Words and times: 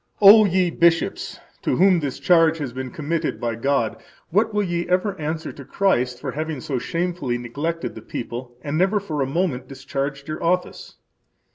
O 0.19 0.45
ye 0.45 0.71
bishops! 0.71 1.39
[to 1.61 1.75
whom 1.75 1.99
this 1.99 2.17
charge 2.17 2.57
has 2.57 2.73
been 2.73 2.89
committed 2.89 3.39
by 3.39 3.53
God,] 3.53 4.01
what 4.31 4.51
will 4.51 4.63
ye 4.63 4.89
ever 4.89 5.15
answer 5.21 5.51
to 5.51 5.63
Christ 5.63 6.19
for 6.19 6.31
having 6.31 6.59
so 6.59 6.79
shamefully 6.79 7.37
neglected 7.37 7.93
the 7.93 8.01
people 8.01 8.57
and 8.63 8.79
never 8.79 8.99
for 8.99 9.21
a 9.21 9.27
moment 9.27 9.67
discharged 9.67 10.27
your 10.27 10.43
office? 10.43 10.95